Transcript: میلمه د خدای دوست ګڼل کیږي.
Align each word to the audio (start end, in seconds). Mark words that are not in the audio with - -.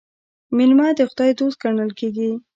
میلمه 0.57 0.87
د 0.97 0.99
خدای 1.09 1.31
دوست 1.39 1.57
ګڼل 1.63 1.91
کیږي. 1.99 2.31